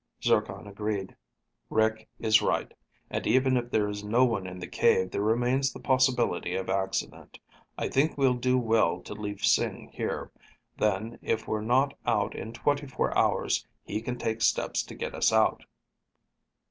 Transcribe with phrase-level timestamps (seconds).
[0.23, 1.15] Zircon agreed.
[1.69, 2.73] "Rick is right.
[3.11, 6.71] And even if there is no one in the cave, there remains the possibility of
[6.71, 7.37] accident.
[7.77, 10.31] I think we'll do well to leave Sing here.
[10.75, 15.13] Then, if we're not out in twenty four hours, he can take steps to get
[15.13, 15.65] us out."